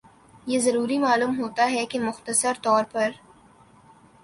یہ 0.47 0.59
ضروری 0.59 0.97
معلوم 0.97 1.37
ہوتا 1.39 1.69
ہے 1.71 1.85
کہ 1.85 1.99
مختصر 1.99 2.53
طور 2.61 2.83
پر 2.91 3.11